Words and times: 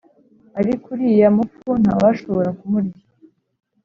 ariko 0.59 0.85
uriya 0.93 1.29
mupfu 1.35 1.69
ntawashobora 1.81 2.49
kumurya 2.59 2.99